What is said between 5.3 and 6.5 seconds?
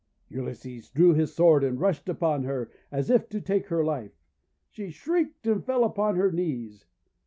and fell upon her